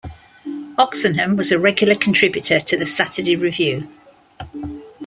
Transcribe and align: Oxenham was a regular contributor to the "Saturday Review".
Oxenham 0.79 1.35
was 1.35 1.51
a 1.51 1.59
regular 1.59 1.93
contributor 1.93 2.59
to 2.59 2.75
the 2.75 2.87
"Saturday 2.87 3.35
Review". 3.35 3.87